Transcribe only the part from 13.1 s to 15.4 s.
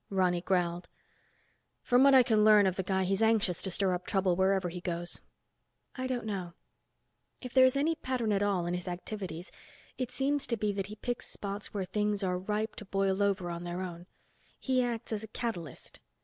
over on their own. He acts as a